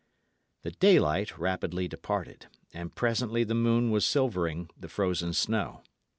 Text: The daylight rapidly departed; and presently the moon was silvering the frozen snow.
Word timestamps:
The 0.63 0.71
daylight 0.71 1.37
rapidly 1.37 1.87
departed; 1.87 2.47
and 2.73 2.95
presently 2.95 3.43
the 3.43 3.53
moon 3.53 3.91
was 3.91 4.03
silvering 4.03 4.71
the 4.75 4.89
frozen 4.89 5.31
snow. 5.31 5.83